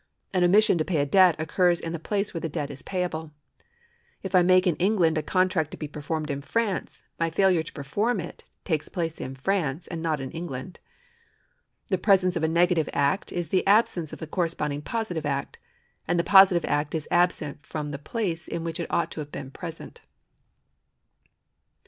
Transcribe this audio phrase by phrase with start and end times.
[0.33, 3.29] An omission to pay a debt occurs in the place where the debt is payable.^
[4.23, 7.71] If I make in England a contract to be performed in France, my failure to
[7.71, 10.79] perform it takes place in France and not in England.
[11.89, 15.59] The presence of a negative act is the absence of the corresponding positive act.
[16.07, 19.31] and the positive act is absent from the })lace in which it ought to have
[19.31, 20.01] been present.